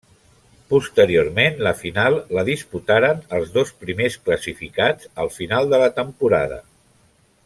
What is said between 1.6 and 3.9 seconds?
la final la disputaren els dos